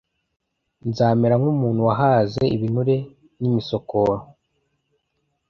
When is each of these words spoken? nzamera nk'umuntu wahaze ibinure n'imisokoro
nzamera 0.89 1.35
nk'umuntu 1.39 1.81
wahaze 1.87 2.43
ibinure 2.55 2.95
n'imisokoro 3.39 4.15